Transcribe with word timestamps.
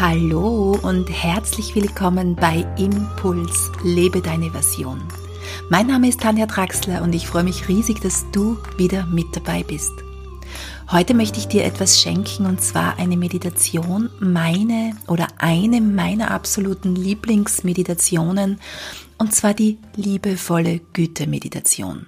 Hallo 0.00 0.76
und 0.82 1.08
herzlich 1.08 1.76
willkommen 1.76 2.34
bei 2.34 2.66
Impuls 2.78 3.70
Lebe 3.84 4.20
deine 4.20 4.50
Version. 4.50 5.00
Mein 5.70 5.86
Name 5.86 6.08
ist 6.08 6.20
Tanja 6.20 6.46
Draxler 6.46 7.00
und 7.00 7.14
ich 7.14 7.28
freue 7.28 7.44
mich 7.44 7.68
riesig, 7.68 8.00
dass 8.00 8.28
du 8.32 8.58
wieder 8.76 9.06
mit 9.06 9.26
dabei 9.36 9.62
bist. 9.62 9.92
Heute 10.90 11.14
möchte 11.14 11.38
ich 11.38 11.46
dir 11.46 11.64
etwas 11.64 12.00
schenken 12.00 12.44
und 12.44 12.60
zwar 12.60 12.98
eine 12.98 13.16
Meditation, 13.16 14.10
meine 14.18 14.96
oder 15.06 15.28
eine 15.38 15.80
meiner 15.80 16.32
absoluten 16.32 16.96
Lieblingsmeditationen 16.96 18.58
und 19.18 19.32
zwar 19.32 19.54
die 19.54 19.78
liebevolle 19.94 20.80
Güte-Meditation. 20.92 22.06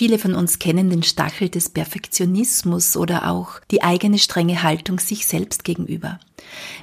Viele 0.00 0.18
von 0.18 0.34
uns 0.34 0.58
kennen 0.58 0.88
den 0.88 1.02
Stachel 1.02 1.50
des 1.50 1.68
Perfektionismus 1.68 2.96
oder 2.96 3.30
auch 3.30 3.60
die 3.70 3.82
eigene 3.82 4.18
strenge 4.18 4.62
Haltung 4.62 4.98
sich 4.98 5.26
selbst 5.26 5.62
gegenüber. 5.62 6.18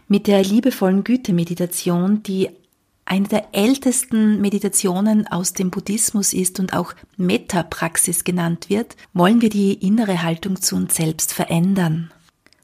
Mit 0.08 0.28
der 0.28 0.44
liebevollen 0.44 1.04
Güte-Meditation, 1.04 2.22
die 2.22 2.52
eine 3.06 3.28
der 3.28 3.56
ältesten 3.56 4.40
Meditationen 4.40 5.26
aus 5.26 5.54
dem 5.54 5.72
Buddhismus 5.72 6.32
ist 6.32 6.60
und 6.60 6.74
auch 6.74 6.94
Metta-Praxis 7.18 8.24
genannt 8.24 8.70
wird, 8.70 8.96
wollen 9.14 9.42
wir 9.42 9.50
die 9.50 9.74
innere 9.74 10.22
Haltung 10.22 10.62
zu 10.62 10.76
uns 10.76 10.94
selbst 10.94 11.34
verändern. 11.34 12.12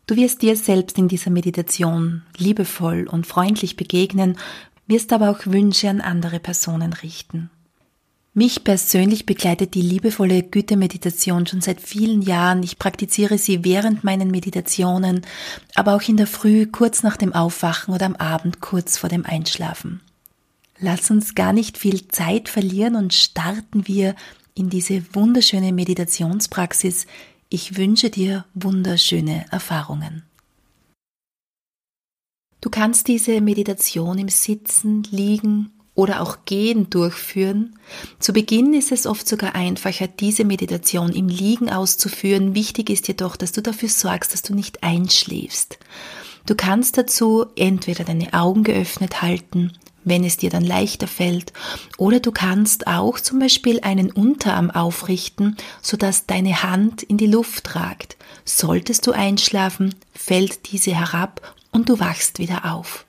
Du 0.06 0.16
wirst 0.16 0.44
dir 0.44 0.56
selbst 0.56 1.00
in 1.00 1.08
dieser 1.08 1.32
Meditation 1.32 2.22
liebevoll 2.38 3.08
und 3.08 3.26
freundlich 3.26 3.76
begegnen, 3.76 4.38
wirst 4.86 5.14
aber 5.14 5.32
auch 5.32 5.48
Wünsche 5.48 5.90
an 5.90 6.00
andere 6.00 6.40
Personen 6.40 6.94
richten. 6.94 7.50
Mich 8.36 8.64
persönlich 8.64 9.28
begleitet 9.28 9.76
die 9.76 9.84
liebevolle 9.84 10.42
Güte-Meditation 10.42 11.46
schon 11.46 11.62
seit 11.62 11.80
vielen 11.80 12.24
Jahren. 12.24 12.64
Ich 12.64 12.80
praktiziere 12.80 13.38
sie 13.38 13.64
während 13.64 14.04
meinen 14.04 14.32
Meditationen, 14.32 15.22
aber 15.76 15.94
auch 15.94 16.02
in 16.02 16.18
der 16.18 16.26
Früh 16.26 16.66
kurz 16.66 17.04
nach 17.04 17.16
dem 17.16 17.32
Aufwachen 17.34 17.94
oder 17.94 18.08
am 18.08 18.16
Abend 18.16 18.60
kurz 18.60 18.98
vor 18.98 19.08
dem 19.08 19.24
Einschlafen. 19.24 20.02
Lass 20.80 21.12
uns 21.12 21.36
gar 21.36 21.54
nicht 21.54 21.78
viel 21.78 22.08
Zeit 22.08 22.50
verlieren 22.50 22.96
und 22.96 23.14
starten 23.14 23.88
wir 23.88 24.16
in 24.56 24.72
diese 24.72 25.04
wunderschöne 25.14 25.72
Meditationspraxis. 25.72 27.06
Ich 27.50 27.78
wünsche 27.78 28.10
dir 28.10 28.46
wunderschöne 28.56 29.46
Erfahrungen. 29.52 30.24
Du 32.62 32.72
kannst 32.72 33.08
diese 33.08 33.42
Meditation 33.42 34.18
im 34.18 34.30
Sitzen, 34.30 35.04
Liegen 35.12 35.73
oder 35.96 36.22
auch 36.22 36.40
Gehen 36.46 36.90
durchführen. 36.90 37.78
Zu 38.20 38.34
Beginn 38.34 38.74
ist 38.74 38.92
es 38.92 39.06
oft 39.06 39.28
sogar 39.28 39.56
einfacher, 39.56 40.08
diese 40.08 40.44
Meditation 40.44 41.14
im 41.14 41.28
Liegen 41.28 41.70
auszuführen. 41.70 42.56
Wichtig 42.56 42.90
ist 42.90 43.08
jedoch, 43.08 43.36
dass 43.36 43.52
du 43.52 43.62
dafür 43.62 43.90
sorgst, 43.90 44.34
dass 44.34 44.42
du 44.42 44.56
nicht 44.56 44.84
einschläfst. 44.84 45.78
Du 46.46 46.56
kannst 46.56 46.98
dazu 46.98 47.46
entweder 47.56 48.04
deine 48.04 48.34
Augen 48.34 48.64
geöffnet 48.64 49.22
halten, 49.22 49.72
wenn 50.04 50.24
es 50.24 50.36
dir 50.36 50.50
dann 50.50 50.66
leichter 50.66 51.08
fällt, 51.08 51.54
oder 51.98 52.20
du 52.20 52.32
kannst 52.32 52.88
auch 52.88 53.20
zum 53.20 53.40
Beispiel 53.40 53.80
einen 53.82 54.12
Unterarm 54.12 54.70
aufrichten, 54.70 55.56
sodass 55.82 56.26
deine 56.26 56.64
Hand 56.64 57.04
in 57.04 57.18
die 57.18 57.28
Luft 57.28 57.76
ragt. 57.76 58.18
Solltest 58.44 59.08
du 59.08 59.12
einschlafen, 59.12 59.96
fällt 60.14 60.72
diese 60.72 60.94
herab 60.94 61.56
und 61.72 61.88
du 61.88 62.00
wachst 62.00 62.40
wieder 62.40 62.74
auf. 62.74 63.06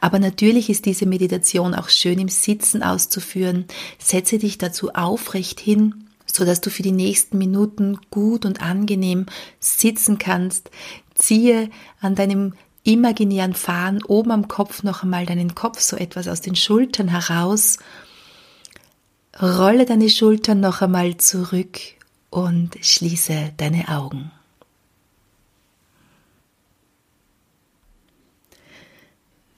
Aber 0.00 0.18
natürlich 0.18 0.70
ist 0.70 0.86
diese 0.86 1.06
Meditation 1.06 1.74
auch 1.74 1.88
schön 1.88 2.18
im 2.18 2.28
Sitzen 2.28 2.82
auszuführen. 2.82 3.66
Setze 3.98 4.38
dich 4.38 4.58
dazu 4.58 4.92
aufrecht 4.92 5.60
hin, 5.60 6.08
so 6.26 6.44
dass 6.44 6.60
du 6.60 6.70
für 6.70 6.82
die 6.82 6.92
nächsten 6.92 7.38
Minuten 7.38 7.98
gut 8.10 8.44
und 8.44 8.62
angenehm 8.62 9.26
sitzen 9.60 10.18
kannst. 10.18 10.70
Ziehe 11.14 11.70
an 12.00 12.14
deinem 12.14 12.54
imaginären 12.84 13.54
Fahren 13.54 14.02
oben 14.02 14.32
am 14.32 14.48
Kopf 14.48 14.82
noch 14.82 15.02
einmal 15.02 15.26
deinen 15.26 15.54
Kopf 15.54 15.80
so 15.80 15.96
etwas 15.96 16.28
aus 16.28 16.40
den 16.40 16.56
Schultern 16.56 17.08
heraus. 17.08 17.78
Rolle 19.40 19.86
deine 19.86 20.10
Schultern 20.10 20.60
noch 20.60 20.82
einmal 20.82 21.16
zurück 21.16 21.78
und 22.30 22.76
schließe 22.80 23.52
deine 23.56 23.88
Augen. 23.88 24.30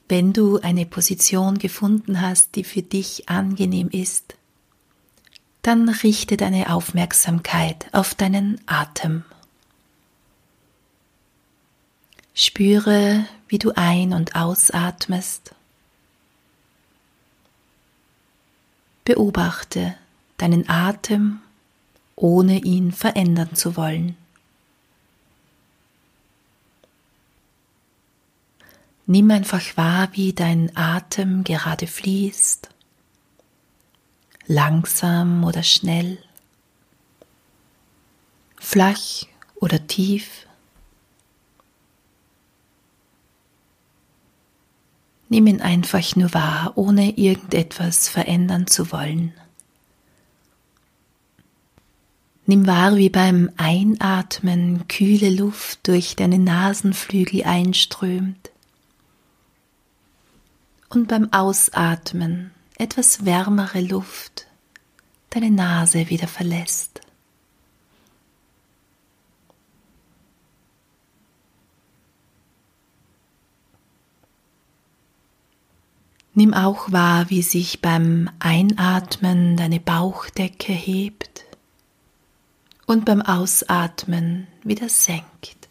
Wenn 0.07 0.33
du 0.33 0.59
eine 0.59 0.85
Position 0.85 1.57
gefunden 1.57 2.21
hast, 2.21 2.55
die 2.55 2.63
für 2.63 2.83
dich 2.83 3.27
angenehm 3.27 3.89
ist, 3.89 4.35
dann 5.63 5.89
richte 5.89 6.37
deine 6.37 6.71
Aufmerksamkeit 6.71 7.87
auf 7.91 8.13
deinen 8.13 8.61
Atem. 8.67 9.23
Spüre, 12.35 13.25
wie 13.47 13.57
du 13.57 13.71
ein- 13.75 14.13
und 14.13 14.35
ausatmest. 14.35 15.55
Beobachte 19.05 19.95
deinen 20.37 20.69
Atem, 20.69 21.39
ohne 22.15 22.59
ihn 22.59 22.91
verändern 22.91 23.55
zu 23.55 23.75
wollen. 23.75 24.15
Nimm 29.07 29.29
einfach 29.29 29.77
wahr, 29.77 30.09
wie 30.13 30.33
dein 30.33 30.75
Atem 30.75 31.43
gerade 31.43 31.85
fließt, 31.85 32.69
langsam 34.47 35.43
oder 35.43 35.61
schnell, 35.61 36.17
flach 38.57 39.27
oder 39.55 39.85
tief. 39.85 40.47
Nimm 45.29 45.45
ihn 45.47 45.61
einfach 45.61 46.15
nur 46.15 46.33
wahr, 46.33 46.73
ohne 46.75 47.15
irgendetwas 47.15 48.09
verändern 48.09 48.65
zu 48.65 48.91
wollen. 48.91 49.33
Nimm 52.47 52.65
wahr, 52.65 52.95
wie 52.95 53.09
beim 53.09 53.51
Einatmen 53.57 54.87
kühle 54.87 55.29
Luft 55.29 55.87
durch 55.87 56.15
deine 56.15 56.39
Nasenflügel 56.39 57.43
einströmt 57.43 58.49
und 60.95 61.07
beim 61.07 61.31
Ausatmen 61.33 62.51
etwas 62.77 63.25
wärmere 63.25 63.81
Luft 63.81 64.47
deine 65.29 65.51
Nase 65.51 66.09
wieder 66.09 66.27
verlässt. 66.27 67.01
Nimm 76.33 76.53
auch 76.53 76.91
wahr, 76.91 77.29
wie 77.29 77.41
sich 77.41 77.81
beim 77.81 78.29
Einatmen 78.39 79.55
deine 79.55 79.79
Bauchdecke 79.79 80.73
hebt 80.73 81.45
und 82.85 83.05
beim 83.05 83.21
Ausatmen 83.21 84.47
wieder 84.63 84.89
senkt. 84.89 85.64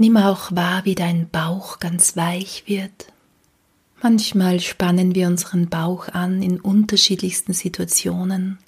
Nimm 0.00 0.16
auch 0.16 0.50
wahr, 0.52 0.86
wie 0.86 0.94
dein 0.94 1.28
Bauch 1.28 1.78
ganz 1.78 2.16
weich 2.16 2.62
wird. 2.64 3.12
Manchmal 4.02 4.58
spannen 4.58 5.14
wir 5.14 5.26
unseren 5.26 5.68
Bauch 5.68 6.08
an 6.08 6.42
in 6.42 6.58
unterschiedlichsten 6.58 7.52
Situationen. 7.52 8.58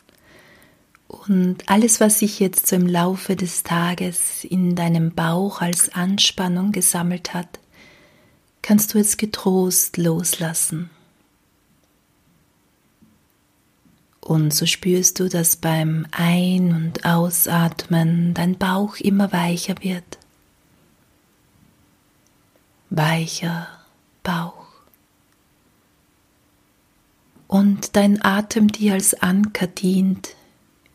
Und 1.08 1.70
alles, 1.70 2.00
was 2.00 2.18
sich 2.18 2.38
jetzt 2.38 2.66
so 2.66 2.76
im 2.76 2.86
Laufe 2.86 3.34
des 3.34 3.62
Tages 3.62 4.44
in 4.44 4.76
deinem 4.76 5.14
Bauch 5.14 5.62
als 5.62 5.88
Anspannung 5.94 6.70
gesammelt 6.70 7.32
hat, 7.32 7.60
kannst 8.60 8.92
du 8.92 8.98
jetzt 8.98 9.16
getrost 9.16 9.96
loslassen. 9.96 10.90
Und 14.20 14.52
so 14.52 14.66
spürst 14.66 15.18
du, 15.18 15.30
dass 15.30 15.56
beim 15.56 16.06
Ein- 16.10 16.74
und 16.74 17.06
Ausatmen 17.06 18.34
dein 18.34 18.58
Bauch 18.58 18.96
immer 18.96 19.32
weicher 19.32 19.76
wird 19.80 20.18
weicher 22.96 23.68
Bauch. 24.22 24.66
Und 27.48 27.96
dein 27.96 28.24
Atem 28.24 28.68
dir 28.68 28.94
als 28.94 29.14
Anker 29.14 29.66
dient, 29.66 30.36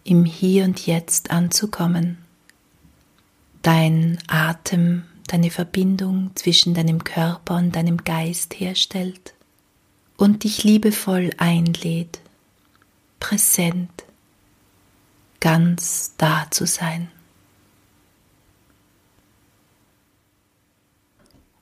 im 0.04 0.26
Hier 0.26 0.64
und 0.64 0.86
Jetzt 0.86 1.32
anzukommen. 1.32 2.18
Dein 3.62 4.18
Atem 4.28 5.04
deine 5.28 5.52
Verbindung 5.52 6.32
zwischen 6.36 6.74
deinem 6.74 7.04
Körper 7.04 7.58
und 7.58 7.76
deinem 7.76 7.98
Geist 7.98 8.60
herstellt 8.60 9.34
und 10.16 10.44
dich 10.44 10.64
liebevoll 10.64 11.32
einlädt, 11.38 12.22
präsent, 13.20 14.06
ganz 15.40 16.14
da 16.18 16.48
zu 16.50 16.66
sein. 16.66 17.12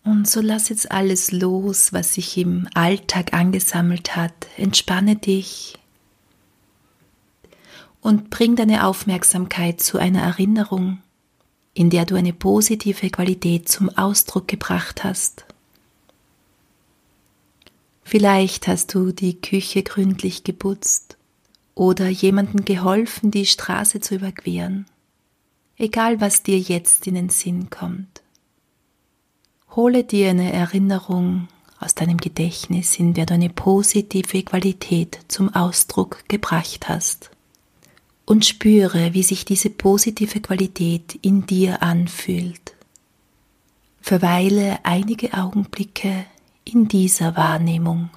Und 0.06 0.30
so 0.30 0.40
lass 0.40 0.70
jetzt 0.70 0.92
alles 0.92 1.32
los, 1.34 1.92
was 1.92 2.14
sich 2.14 2.38
im 2.38 2.70
Alltag 2.74 3.34
angesammelt 3.34 4.16
hat. 4.16 4.48
Entspanne 4.56 5.18
dich 5.18 5.78
und 8.00 8.30
bring 8.30 8.56
deine 8.56 8.86
Aufmerksamkeit 8.86 9.82
zu 9.82 9.98
einer 9.98 10.22
Erinnerung 10.22 11.00
in 11.76 11.90
der 11.90 12.06
du 12.06 12.16
eine 12.16 12.34
positive 12.34 13.10
Qualität 13.10 13.70
zum 13.70 13.90
Ausdruck 13.90 14.48
gebracht 14.48 15.04
hast. 15.04 15.46
Vielleicht 18.04 18.68
hast 18.68 18.96
du 18.96 19.12
die 19.12 19.40
Küche 19.42 19.84
gründlich 19.84 20.44
geputzt 20.44 21.18
oder 21.76 22.08
jemandem 22.08 22.64
geholfen, 22.64 23.30
die 23.30 23.46
Straße 23.46 24.00
zu 24.00 24.16
überqueren. 24.16 24.86
Egal, 25.78 26.22
was 26.22 26.44
dir 26.44 26.58
jetzt 26.58 27.08
in 27.08 27.16
den 27.16 27.30
Sinn 27.30 27.70
kommt. 27.70 28.22
Hole 29.76 30.06
dir 30.06 30.30
eine 30.30 30.54
Erinnerung 30.54 31.50
aus 31.82 31.96
deinem 31.96 32.18
Gedächtnis, 32.18 32.98
in 32.98 33.14
der 33.14 33.26
du 33.26 33.34
eine 33.34 33.50
positive 33.50 34.42
Qualität 34.44 35.20
zum 35.28 35.54
Ausdruck 35.54 36.24
gebracht 36.30 36.88
hast. 36.88 37.30
Und 38.24 38.46
spüre, 38.46 39.14
wie 39.14 39.24
sich 39.24 39.44
diese 39.44 39.70
positive 39.70 40.40
Qualität 40.40 41.20
in 41.22 41.46
dir 41.46 41.84
anfühlt. 41.84 42.74
Verweile 44.00 44.80
einige 44.84 45.34
Augenblicke 45.34 46.26
in 46.64 46.88
dieser 46.88 47.36
Wahrnehmung. 47.36 48.10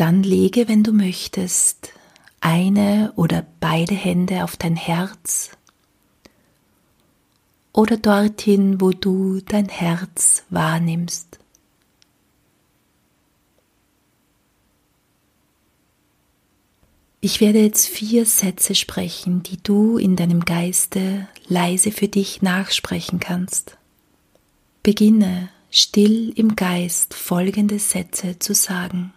Dann 0.00 0.22
lege, 0.22 0.66
wenn 0.66 0.82
du 0.82 0.92
möchtest, 0.94 1.92
eine 2.40 3.12
oder 3.16 3.46
beide 3.60 3.94
Hände 3.94 4.44
auf 4.44 4.56
dein 4.56 4.74
Herz 4.74 5.50
oder 7.74 7.98
dorthin, 7.98 8.80
wo 8.80 8.92
du 8.92 9.42
dein 9.42 9.68
Herz 9.68 10.44
wahrnimmst. 10.48 11.38
Ich 17.20 17.42
werde 17.42 17.60
jetzt 17.60 17.86
vier 17.86 18.24
Sätze 18.24 18.74
sprechen, 18.74 19.42
die 19.42 19.62
du 19.62 19.98
in 19.98 20.16
deinem 20.16 20.46
Geiste 20.46 21.28
leise 21.46 21.92
für 21.92 22.08
dich 22.08 22.40
nachsprechen 22.40 23.20
kannst. 23.20 23.76
Beginne 24.82 25.50
still 25.70 26.32
im 26.36 26.56
Geist 26.56 27.12
folgende 27.12 27.78
Sätze 27.78 28.38
zu 28.38 28.54
sagen. 28.54 29.12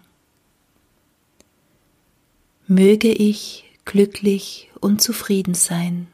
Möge 2.75 3.10
ich 3.12 3.66
glücklich 3.86 4.72
und 4.80 5.00
zufrieden 5.00 5.54
sein. 5.54 6.08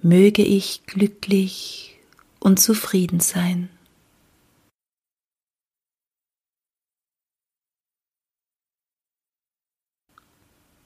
Möge 0.00 0.42
ich 0.42 0.86
glücklich 0.86 1.98
und 2.38 2.58
zufrieden 2.58 3.20
sein. 3.20 3.68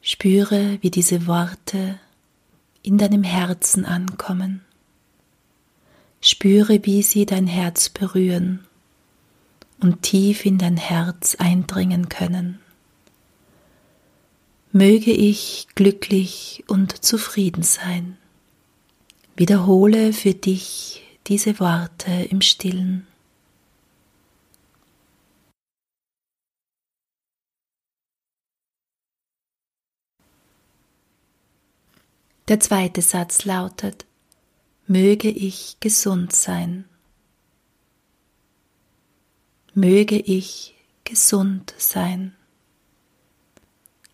Spüre, 0.03 0.79
wie 0.81 0.91
diese 0.91 1.29
Worte 1.29 2.01
in 2.83 2.99
deinem 2.99 3.23
Herzen 3.23 3.85
ankommen. 3.85 4.65
Spüre, 6.21 6.85
wie 6.85 7.05
sie 7.05 7.25
dein 7.25 7.47
Herz 7.47 7.89
berühren 7.89 8.67
und 9.79 10.03
tief 10.03 10.45
in 10.45 10.59
dein 10.59 10.77
Herz 10.77 11.37
eindringen 11.37 12.09
können. 12.09 12.59
Möge 14.77 15.13
ich 15.13 15.69
glücklich 15.77 16.65
und 16.67 17.05
zufrieden 17.05 17.63
sein. 17.63 18.19
Wiederhole 19.37 20.13
für 20.13 20.35
dich 20.35 21.01
diese 21.29 21.61
Worte 21.61 22.11
im 22.11 22.41
stillen. 22.41 23.07
Der 32.49 32.59
zweite 32.59 33.01
Satz 33.01 33.45
lautet, 33.45 34.07
möge 34.89 35.31
ich 35.31 35.77
gesund 35.79 36.33
sein. 36.33 36.85
Möge 39.73 40.17
ich 40.19 40.75
gesund 41.05 41.75
sein. 41.79 42.35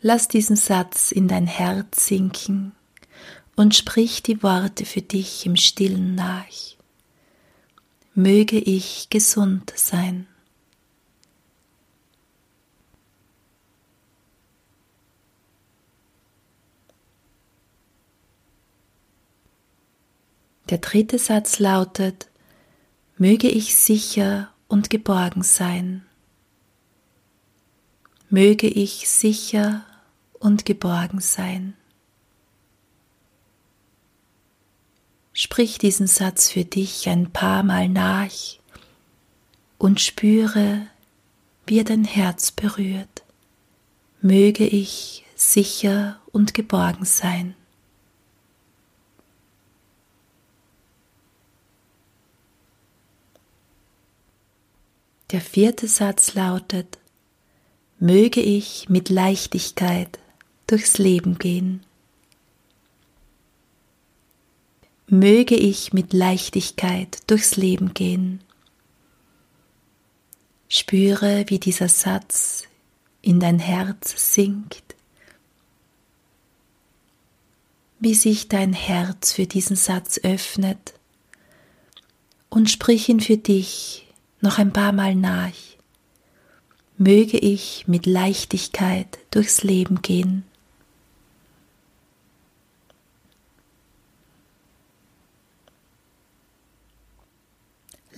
Lass 0.03 0.29
diesen 0.29 0.57
Satz 0.57 1.13
in 1.13 1.29
dein 1.29 1.47
Herz 1.47 2.07
sinken 2.07 2.73
und 3.55 3.75
sprich 3.75 4.23
die 4.23 4.43
Worte 4.43 4.87
für 4.87 5.03
dich 5.03 5.45
im 5.45 5.57
stillen 5.57 6.15
nach. 6.15 6.47
Möge 8.15 8.59
ich 8.59 9.11
gesund 9.11 9.73
sein. 9.77 10.27
Der 20.71 20.79
dritte 20.79 21.19
Satz 21.19 21.59
lautet, 21.59 22.29
möge 23.19 23.49
ich 23.49 23.77
sicher 23.77 24.51
und 24.69 24.89
geborgen 24.89 25.43
sein. 25.43 26.07
Möge 28.31 28.69
ich 28.69 29.09
sicher 29.11 29.85
und 30.41 30.65
geborgen 30.65 31.21
sein. 31.21 31.75
Sprich 35.33 35.79
diesen 35.79 36.07
Satz 36.07 36.51
für 36.51 36.65
dich 36.65 37.09
ein 37.09 37.31
paar 37.31 37.63
Mal 37.63 37.89
nach 37.89 38.33
und 39.79 40.01
spüre, 40.01 40.87
wie 41.67 41.79
er 41.79 41.85
dein 41.85 42.05
Herz 42.05 42.51
berührt. 42.51 43.23
Möge 44.21 44.67
ich 44.67 45.25
sicher 45.37 46.21
und 46.33 46.53
geborgen 46.53 47.05
sein. 47.05 47.55
Der 55.31 55.41
vierte 55.41 55.87
Satz 55.87 56.35
lautet, 56.35 56.99
möge 58.01 58.41
ich 58.41 58.89
mit 58.89 59.11
Leichtigkeit 59.11 60.19
durchs 60.71 60.99
Leben 60.99 61.39
gehen. 61.39 61.83
Möge 65.07 65.57
ich 65.57 65.93
mit 65.93 66.13
Leichtigkeit 66.13 67.19
durchs 67.27 67.57
Leben 67.57 67.95
gehen. 67.95 68.41
Spüre, 70.69 71.45
wie 71.49 71.59
dieser 71.59 71.89
Satz 71.89 72.69
in 73.23 73.41
dein 73.41 73.59
Herz 73.59 74.35
sinkt, 74.35 74.95
wie 77.99 78.15
sich 78.15 78.47
dein 78.47 78.73
Herz 78.73 79.33
für 79.33 79.47
diesen 79.47 79.75
Satz 79.75 80.21
öffnet 80.23 80.95
und 82.49 82.71
sprich 82.71 83.09
ihn 83.09 83.21
für 83.21 83.37
dich 83.37 84.07
noch 84.41 84.59
ein 84.59 84.73
paar 84.73 84.93
Mal 84.93 85.17
nach. 85.17 85.53
Möge 86.97 87.39
ich 87.39 87.89
mit 87.89 88.07
Leichtigkeit 88.07 89.19
durchs 89.31 89.65
Leben 89.65 90.03
gehen. 90.03 90.45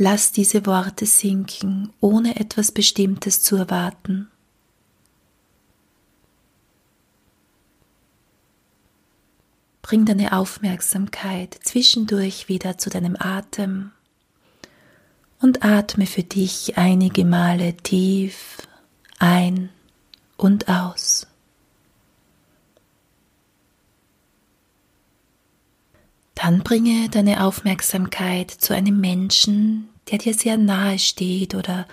Lass 0.05 0.33
diese 0.33 0.67
Worte 0.67 1.07
sinken, 1.07 1.93
ohne 2.01 2.35
etwas 2.35 2.73
Bestimmtes 2.73 3.41
zu 3.41 3.55
erwarten. 3.55 4.29
Bring 9.81 10.05
deine 10.05 10.37
Aufmerksamkeit 10.37 11.57
zwischendurch 11.63 12.49
wieder 12.49 12.79
zu 12.79 12.91
deinem 12.91 13.15
Atem 13.17 13.93
und 15.41 15.65
atme 15.65 16.07
für 16.07 16.25
dich 16.25 16.77
einige 16.77 17.25
Male 17.25 17.77
tief 17.77 18.59
ein 19.21 19.71
und 20.37 20.69
aus. 20.69 21.29
Dann 26.35 26.65
bringe 26.65 27.09
deine 27.09 27.45
Aufmerksamkeit 27.45 28.51
zu 28.51 28.75
einem 28.75 29.01
Menschen, 29.01 29.92
der 30.13 30.19
dir 30.19 30.35
sehr 30.35 30.59
nahe 30.59 30.99
steht 30.99 31.57
oder 31.57 31.89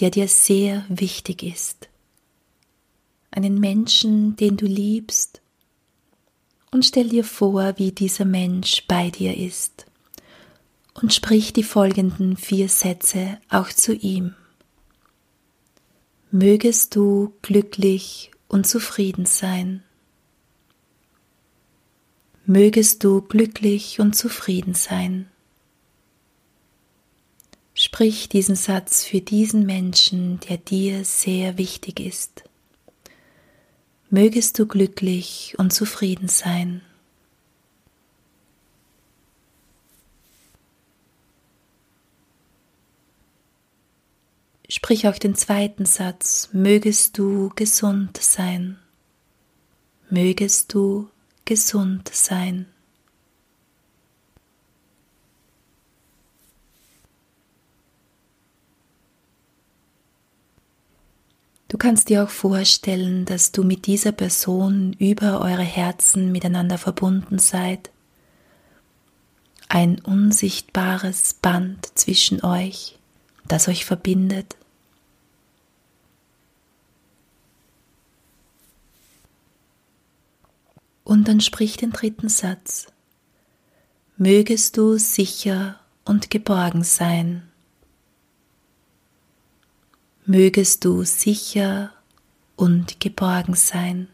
der 0.00 0.10
dir 0.10 0.28
sehr 0.28 0.86
wichtig 0.88 1.42
ist. 1.42 1.88
Einen 3.30 3.60
Menschen, 3.60 4.36
den 4.36 4.56
du 4.56 4.64
liebst, 4.66 5.42
und 6.70 6.84
stell 6.84 7.08
dir 7.08 7.24
vor, 7.24 7.74
wie 7.78 7.92
dieser 7.92 8.24
Mensch 8.24 8.84
bei 8.86 9.10
dir 9.10 9.36
ist 9.36 9.86
und 10.94 11.12
sprich 11.12 11.52
die 11.52 11.62
folgenden 11.62 12.36
vier 12.36 12.68
Sätze 12.68 13.38
auch 13.48 13.68
zu 13.68 13.94
ihm. 13.94 14.34
Mögest 16.30 16.96
du 16.96 17.32
glücklich 17.42 18.30
und 18.48 18.66
zufrieden 18.66 19.26
sein. 19.26 19.82
Mögest 22.44 23.04
du 23.04 23.22
glücklich 23.22 23.98
und 24.00 24.14
zufrieden 24.14 24.74
sein. 24.74 25.28
Sprich 27.96 28.28
diesen 28.28 28.56
Satz 28.56 29.04
für 29.04 29.22
diesen 29.22 29.64
Menschen, 29.64 30.38
der 30.40 30.58
dir 30.58 31.02
sehr 31.06 31.56
wichtig 31.56 31.98
ist. 31.98 32.44
Mögest 34.10 34.58
du 34.58 34.66
glücklich 34.66 35.54
und 35.56 35.72
zufrieden 35.72 36.28
sein. 36.28 36.82
Sprich 44.68 45.08
auch 45.08 45.16
den 45.16 45.34
zweiten 45.34 45.86
Satz, 45.86 46.50
mögest 46.52 47.16
du 47.16 47.50
gesund 47.56 48.18
sein. 48.18 48.76
Mögest 50.10 50.74
du 50.74 51.08
gesund 51.46 52.10
sein. 52.12 52.66
Du 61.76 61.78
kannst 61.78 62.08
dir 62.08 62.24
auch 62.24 62.30
vorstellen, 62.30 63.26
dass 63.26 63.52
du 63.52 63.62
mit 63.62 63.84
dieser 63.84 64.10
Person 64.10 64.94
über 64.94 65.42
eure 65.42 65.62
Herzen 65.62 66.32
miteinander 66.32 66.78
verbunden 66.78 67.38
seid. 67.38 67.90
Ein 69.68 69.98
unsichtbares 69.98 71.34
Band 71.34 71.86
zwischen 71.94 72.42
euch, 72.42 72.98
das 73.46 73.68
euch 73.68 73.84
verbindet. 73.84 74.56
Und 81.04 81.28
dann 81.28 81.42
sprich 81.42 81.76
den 81.76 81.90
dritten 81.90 82.30
Satz. 82.30 82.86
Mögest 84.16 84.78
du 84.78 84.96
sicher 84.96 85.78
und 86.06 86.30
geborgen 86.30 86.84
sein 86.84 87.46
mögest 90.26 90.84
du 90.84 91.04
sicher 91.04 91.92
und 92.56 93.00
geborgen 93.00 93.54
sein. 93.54 94.08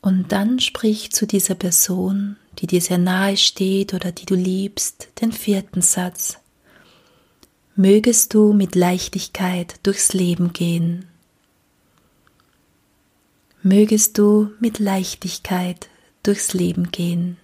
Und 0.00 0.30
dann 0.32 0.60
sprich 0.60 1.12
zu 1.12 1.26
dieser 1.26 1.56
Person, 1.56 2.36
die 2.58 2.66
dir 2.66 2.80
sehr 2.80 2.98
nahe 2.98 3.36
steht 3.36 3.92
oder 3.92 4.12
die 4.12 4.24
du 4.24 4.34
liebst, 4.34 5.08
den 5.20 5.32
vierten 5.32 5.82
Satz. 5.82 6.38
Mögest 7.74 8.32
du 8.32 8.52
mit 8.52 8.74
Leichtigkeit 8.74 9.74
durchs 9.82 10.12
Leben 10.12 10.52
gehen. 10.52 11.06
Mögest 13.62 14.16
du 14.16 14.52
mit 14.60 14.78
Leichtigkeit 14.78 15.88
durchs 16.22 16.54
Leben 16.54 16.92
gehen. 16.92 17.36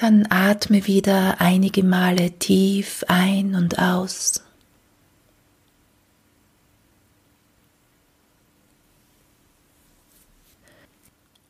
Dann 0.00 0.28
atme 0.30 0.86
wieder 0.86 1.40
einige 1.40 1.82
Male 1.82 2.30
tief 2.38 3.02
ein 3.08 3.56
und 3.56 3.80
aus. 3.80 4.44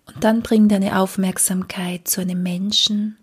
Und 0.06 0.24
dann 0.24 0.40
bring 0.40 0.70
deine 0.70 0.98
Aufmerksamkeit 0.98 2.08
zu 2.08 2.22
einem 2.22 2.42
Menschen, 2.42 3.18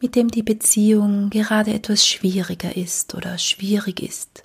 mit 0.00 0.16
dem 0.16 0.30
die 0.30 0.42
Beziehung 0.42 1.28
gerade 1.28 1.74
etwas 1.74 2.06
schwieriger 2.06 2.74
ist 2.74 3.14
oder 3.14 3.36
schwierig 3.36 4.00
ist. 4.00 4.44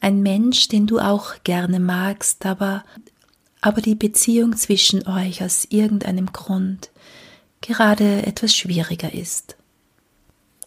Ein 0.00 0.20
Mensch, 0.20 0.68
den 0.68 0.86
du 0.86 0.98
auch 0.98 1.42
gerne 1.44 1.80
magst, 1.80 2.44
aber, 2.44 2.84
aber 3.62 3.80
die 3.80 3.94
Beziehung 3.94 4.54
zwischen 4.54 5.08
euch 5.08 5.42
aus 5.42 5.64
irgendeinem 5.70 6.26
Grund 6.26 6.90
gerade 7.60 8.26
etwas 8.26 8.54
schwieriger 8.54 9.12
ist. 9.12 9.56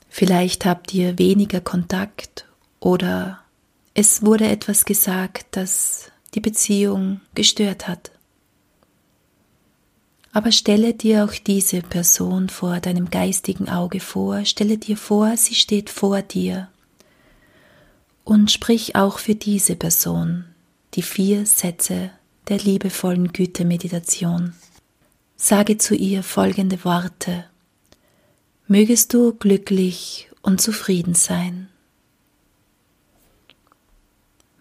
Vielleicht 0.10 0.66
habt 0.66 0.94
ihr 0.94 1.18
weniger 1.18 1.62
Kontakt 1.62 2.46
oder 2.80 3.40
es 3.94 4.24
wurde 4.24 4.48
etwas 4.48 4.86
gesagt, 4.86 5.46
das 5.52 6.12
die 6.34 6.40
Beziehung 6.40 7.22
gestört 7.36 7.88
hat. 7.88 8.12
Aber 10.34 10.52
stelle 10.52 10.94
dir 10.94 11.26
auch 11.26 11.34
diese 11.34 11.82
Person 11.82 12.48
vor 12.50 12.80
deinem 12.80 13.10
geistigen 13.10 13.68
Auge 13.68 14.00
vor, 14.00 14.46
stelle 14.46 14.78
dir 14.78 14.96
vor, 14.96 15.36
sie 15.36 15.56
steht 15.56 15.90
vor 15.90 16.22
dir 16.22 16.70
und 18.24 18.50
sprich 18.50 18.96
auch 18.96 19.20
für 19.20 19.36
diese 19.36 19.76
Person 19.76 20.46
die 20.94 21.02
vier 21.02 21.46
Sätze 21.46 22.12
der 22.48 22.60
liebevollen 22.60 23.34
Güte-Meditation. 23.34 24.54
Sage 25.44 25.80
zu 25.80 25.96
ihr 25.96 26.22
folgende 26.22 26.86
Worte. 26.86 27.46
Mögest 28.68 29.12
du 29.16 29.34
glücklich 29.34 30.30
und 30.44 30.62
zufrieden 30.62 31.16
sein. 31.16 31.68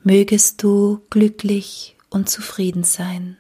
Mögest 0.03 0.63
du 0.63 1.03
glücklich 1.11 1.99
und 2.09 2.31
zufrieden 2.31 2.85
sein. 2.85 3.37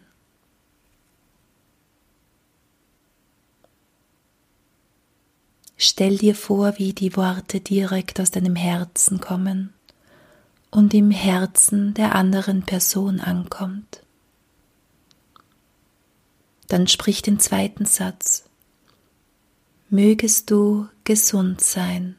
Stell 5.78 6.18
dir 6.18 6.34
vor, 6.34 6.74
wie 6.76 6.92
die 6.92 7.16
Worte 7.16 7.60
direkt 7.60 8.20
aus 8.20 8.30
deinem 8.30 8.54
Herzen 8.54 9.18
kommen 9.18 9.72
und 10.70 10.92
im 10.92 11.10
Herzen 11.10 11.94
der 11.94 12.14
anderen 12.14 12.64
Person 12.64 13.18
ankommt. 13.18 14.02
Dann 16.70 16.86
sprich 16.86 17.20
den 17.20 17.40
zweiten 17.40 17.84
Satz. 17.84 18.44
Mögest 19.88 20.52
du 20.52 20.86
gesund 21.02 21.60
sein. 21.60 22.14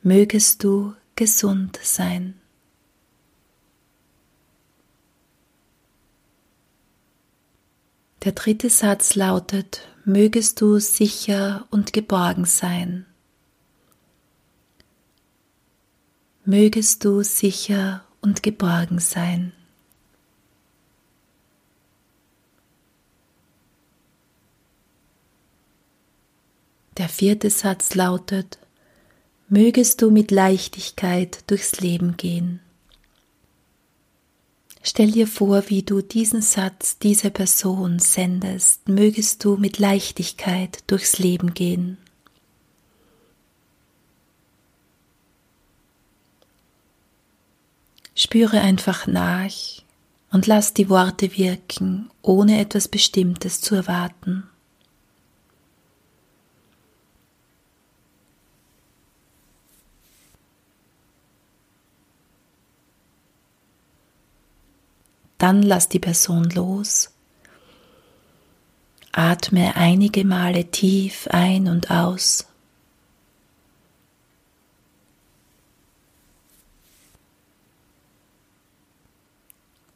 Mögest 0.00 0.64
du 0.64 0.94
gesund 1.16 1.78
sein. 1.82 2.40
Der 8.24 8.32
dritte 8.32 8.70
Satz 8.70 9.16
lautet, 9.16 9.86
mögest 10.06 10.62
du 10.62 10.78
sicher 10.78 11.66
und 11.70 11.92
geborgen 11.92 12.46
sein. 12.46 13.04
Mögest 16.46 17.04
du 17.04 17.22
sicher 17.22 18.02
und 18.22 18.42
geborgen 18.42 18.98
sein. 18.98 19.52
Der 26.96 27.08
vierte 27.08 27.50
Satz 27.50 27.94
lautet, 27.94 28.58
mögest 29.48 30.00
du 30.00 30.10
mit 30.10 30.30
Leichtigkeit 30.30 31.50
durchs 31.50 31.80
Leben 31.80 32.16
gehen. 32.16 32.60
Stell 34.82 35.10
dir 35.10 35.26
vor, 35.26 35.70
wie 35.70 35.82
du 35.82 36.02
diesen 36.02 36.42
Satz 36.42 36.98
dieser 36.98 37.30
Person 37.30 37.98
sendest, 37.98 38.86
mögest 38.88 39.42
du 39.44 39.56
mit 39.56 39.78
Leichtigkeit 39.78 40.84
durchs 40.86 41.18
Leben 41.18 41.54
gehen. 41.54 41.98
Spüre 48.14 48.60
einfach 48.60 49.06
nach 49.06 49.52
und 50.30 50.46
lass 50.46 50.74
die 50.74 50.88
Worte 50.88 51.36
wirken, 51.36 52.10
ohne 52.22 52.60
etwas 52.60 52.86
Bestimmtes 52.86 53.60
zu 53.60 53.74
erwarten. 53.74 54.44
Dann 65.38 65.62
lass 65.62 65.88
die 65.88 65.98
Person 65.98 66.50
los. 66.50 67.10
Atme 69.12 69.76
einige 69.76 70.24
Male 70.24 70.64
tief 70.70 71.28
ein 71.30 71.68
und 71.68 71.90
aus. 71.90 72.46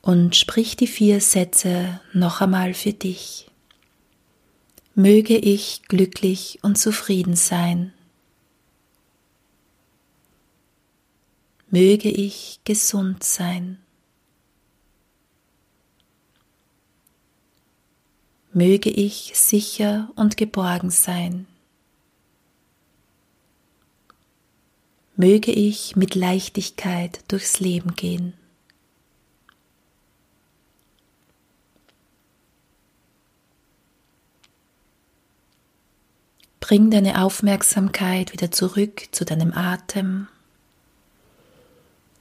Und 0.02 0.36
sprich 0.36 0.76
die 0.76 0.86
vier 0.86 1.20
Sätze 1.20 2.00
noch 2.12 2.40
einmal 2.40 2.74
für 2.74 2.92
dich. 2.92 3.50
Möge 4.94 5.36
ich 5.36 5.82
glücklich 5.88 6.60
und 6.62 6.78
zufrieden 6.78 7.36
sein. 7.36 7.92
Möge 11.70 12.08
ich 12.08 12.60
gesund 12.64 13.22
sein. 13.22 13.78
Möge 18.58 18.90
ich 18.90 19.32
sicher 19.34 20.10
und 20.16 20.36
geborgen 20.36 20.90
sein. 20.90 21.46
möge 25.18 25.50
ich 25.50 25.96
mit 25.96 26.14
Leichtigkeit 26.14 27.24
durchs 27.26 27.58
Leben 27.58 27.96
gehen. 27.96 28.34
Bring 36.60 36.92
deine 36.92 37.24
Aufmerksamkeit 37.24 38.32
wieder 38.32 38.52
zurück 38.52 39.08
zu 39.10 39.24
deinem 39.24 39.52
Atem. 39.54 40.28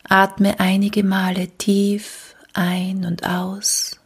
Atme 0.03 0.59
einige 0.59 1.03
Male 1.03 1.49
tief 1.49 2.33
ein 2.53 3.05
und 3.05 3.27
aus 3.27 3.99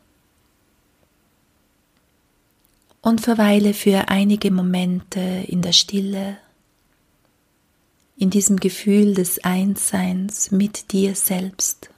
und 3.01 3.21
verweile 3.21 3.73
für 3.73 4.09
einige 4.09 4.51
Momente 4.51 5.19
in 5.19 5.61
der 5.61 5.73
Stille, 5.73 6.37
in 8.15 8.29
diesem 8.29 8.57
Gefühl 8.57 9.15
des 9.15 9.43
Einsseins 9.43 10.51
mit 10.51 10.91
dir 10.91 11.15
selbst. 11.15 11.89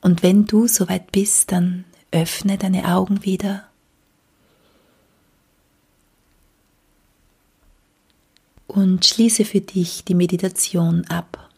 Und 0.00 0.24
wenn 0.24 0.46
du 0.46 0.66
soweit 0.66 1.12
bist, 1.12 1.52
dann 1.52 1.84
öffne 2.10 2.58
deine 2.58 2.92
Augen 2.92 3.24
wieder. 3.24 3.71
Und 8.74 9.04
schließe 9.04 9.44
für 9.44 9.60
dich 9.60 10.04
die 10.04 10.14
Meditation 10.14 11.04
ab. 11.08 11.50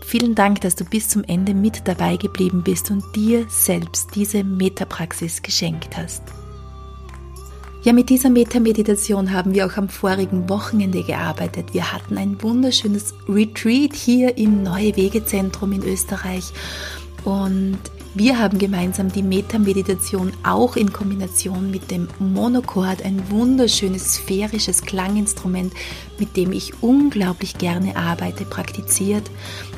Vielen 0.00 0.34
Dank, 0.34 0.62
dass 0.62 0.74
du 0.74 0.86
bis 0.86 1.10
zum 1.10 1.22
Ende 1.24 1.52
mit 1.52 1.86
dabei 1.86 2.16
geblieben 2.16 2.62
bist 2.64 2.90
und 2.90 3.04
dir 3.14 3.44
selbst 3.50 4.14
diese 4.14 4.42
Metapraxis 4.42 5.42
geschenkt 5.42 5.94
hast. 5.98 6.22
Ja, 7.82 7.92
mit 7.92 8.08
dieser 8.08 8.30
Metameditation 8.30 9.34
haben 9.34 9.52
wir 9.52 9.66
auch 9.66 9.76
am 9.76 9.90
vorigen 9.90 10.48
Wochenende 10.48 11.02
gearbeitet. 11.02 11.74
Wir 11.74 11.92
hatten 11.92 12.16
ein 12.16 12.42
wunderschönes 12.42 13.12
Retreat 13.28 13.94
hier 13.94 14.38
im 14.38 14.62
Neue 14.62 14.96
Wege 14.96 15.26
Zentrum 15.26 15.72
in 15.72 15.82
Österreich 15.82 16.44
und 17.24 17.78
wir 18.18 18.40
haben 18.40 18.58
gemeinsam 18.58 19.12
die 19.12 19.22
Metameditation 19.22 20.32
auch 20.42 20.74
in 20.74 20.92
Kombination 20.92 21.70
mit 21.70 21.92
dem 21.92 22.08
Monochord, 22.18 23.04
ein 23.04 23.30
wunderschönes 23.30 24.14
sphärisches 24.14 24.82
Klanginstrument, 24.82 25.72
mit 26.18 26.36
dem 26.36 26.50
ich 26.50 26.82
unglaublich 26.82 27.58
gerne 27.58 27.96
arbeite, 27.96 28.44
praktiziert. 28.44 29.30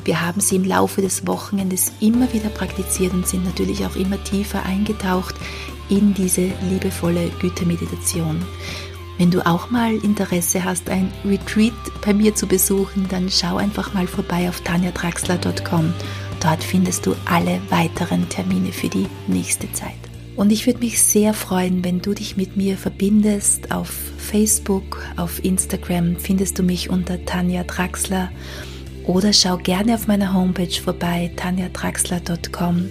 Wir 0.05 0.21
haben 0.21 0.41
sie 0.41 0.55
im 0.55 0.63
Laufe 0.63 1.03
des 1.03 1.27
Wochenendes 1.27 1.91
immer 1.99 2.33
wieder 2.33 2.49
praktiziert 2.49 3.13
und 3.13 3.27
sind 3.27 3.45
natürlich 3.45 3.85
auch 3.85 3.95
immer 3.95 4.21
tiefer 4.23 4.65
eingetaucht 4.65 5.35
in 5.89 6.15
diese 6.15 6.49
liebevolle 6.67 7.29
Gütemeditation. 7.39 8.41
Wenn 9.19 9.29
du 9.29 9.45
auch 9.45 9.69
mal 9.69 9.93
Interesse 9.97 10.63
hast, 10.63 10.89
ein 10.89 11.13
Retreat 11.23 11.73
bei 12.03 12.11
mir 12.11 12.33
zu 12.33 12.47
besuchen, 12.47 13.05
dann 13.07 13.29
schau 13.29 13.57
einfach 13.57 13.93
mal 13.93 14.07
vorbei 14.07 14.49
auf 14.49 14.61
tanjatraxler.com. 14.61 15.93
Dort 16.41 16.63
findest 16.63 17.05
du 17.05 17.15
alle 17.25 17.61
weiteren 17.69 18.27
Termine 18.29 18.71
für 18.71 18.89
die 18.89 19.07
nächste 19.27 19.71
Zeit. 19.73 19.91
Und 20.35 20.51
ich 20.51 20.65
würde 20.65 20.79
mich 20.79 21.01
sehr 21.01 21.33
freuen, 21.33 21.83
wenn 21.83 22.01
du 22.01 22.13
dich 22.13 22.35
mit 22.35 22.57
mir 22.57 22.77
verbindest. 22.77 23.71
Auf 23.71 23.89
Facebook, 24.17 25.05
auf 25.17 25.43
Instagram 25.43 26.17
findest 26.17 26.57
du 26.57 26.63
mich 26.63 26.89
unter 26.89 27.23
Tanja 27.25 27.63
Traxler 27.63 28.31
oder 29.05 29.33
schau 29.33 29.57
gerne 29.57 29.95
auf 29.95 30.07
meiner 30.07 30.33
Homepage 30.33 30.81
vorbei, 30.81 31.31
tanjatraxler.com 31.35 32.89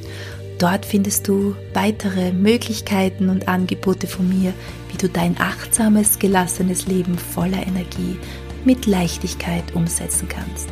Dort 0.61 0.85
findest 0.85 1.27
du 1.27 1.57
weitere 1.73 2.33
Möglichkeiten 2.33 3.31
und 3.31 3.49
Angebote 3.49 4.07
von 4.07 4.29
mir, 4.29 4.53
wie 4.93 4.99
du 4.99 5.09
dein 5.09 5.41
achtsames, 5.41 6.19
gelassenes 6.19 6.87
Leben 6.87 7.17
voller 7.17 7.67
Energie 7.67 8.19
mit 8.67 8.85
Leichtigkeit 8.85 9.75
umsetzen 9.75 10.29
kannst. 10.29 10.69